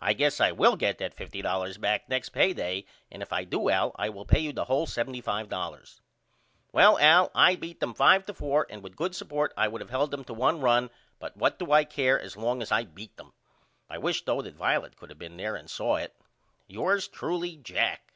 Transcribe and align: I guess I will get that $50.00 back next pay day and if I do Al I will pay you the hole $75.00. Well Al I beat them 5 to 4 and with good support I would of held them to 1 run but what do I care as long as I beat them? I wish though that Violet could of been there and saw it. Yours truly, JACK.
I 0.00 0.12
guess 0.12 0.40
I 0.40 0.52
will 0.52 0.76
get 0.76 0.98
that 0.98 1.16
$50.00 1.16 1.80
back 1.80 2.08
next 2.08 2.28
pay 2.28 2.52
day 2.52 2.86
and 3.10 3.24
if 3.24 3.32
I 3.32 3.42
do 3.42 3.68
Al 3.70 3.90
I 3.98 4.08
will 4.08 4.24
pay 4.24 4.38
you 4.38 4.52
the 4.52 4.66
hole 4.66 4.86
$75.00. 4.86 5.98
Well 6.70 6.96
Al 7.00 7.32
I 7.34 7.56
beat 7.56 7.80
them 7.80 7.92
5 7.92 8.26
to 8.26 8.34
4 8.34 8.68
and 8.70 8.84
with 8.84 8.94
good 8.94 9.16
support 9.16 9.52
I 9.56 9.66
would 9.66 9.82
of 9.82 9.90
held 9.90 10.12
them 10.12 10.22
to 10.26 10.32
1 10.32 10.60
run 10.60 10.90
but 11.18 11.36
what 11.36 11.58
do 11.58 11.72
I 11.72 11.82
care 11.82 12.20
as 12.20 12.36
long 12.36 12.62
as 12.62 12.70
I 12.70 12.84
beat 12.84 13.16
them? 13.16 13.32
I 13.90 13.98
wish 13.98 14.24
though 14.24 14.42
that 14.42 14.54
Violet 14.54 14.96
could 14.96 15.10
of 15.10 15.18
been 15.18 15.36
there 15.36 15.56
and 15.56 15.68
saw 15.68 15.96
it. 15.96 16.14
Yours 16.68 17.08
truly, 17.08 17.56
JACK. 17.56 18.12